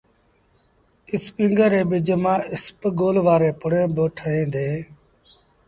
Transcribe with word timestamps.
اسپيٚنگر 1.15 1.69
ري 1.75 1.81
ٻج 1.89 2.07
مآݩ 2.23 2.45
اسپگول 2.53 3.15
وآريٚݩ 3.25 3.57
پُڙيٚن 3.59 3.89
با 3.95 4.03
ٺوهيݩ 4.17 4.51
ديٚݩ۔ 4.53 4.79